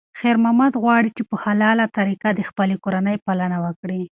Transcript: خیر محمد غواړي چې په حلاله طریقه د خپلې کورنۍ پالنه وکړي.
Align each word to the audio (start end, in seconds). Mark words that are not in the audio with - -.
خیر 0.19 0.35
محمد 0.43 0.73
غواړي 0.83 1.09
چې 1.17 1.23
په 1.29 1.35
حلاله 1.43 1.85
طریقه 1.97 2.29
د 2.33 2.41
خپلې 2.49 2.75
کورنۍ 2.83 3.17
پالنه 3.25 3.57
وکړي. 3.65 4.01